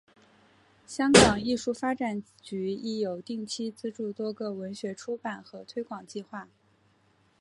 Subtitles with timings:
[0.87, 6.47] 香港艺术发展局亦有定期资助多个文学出版和推广计划。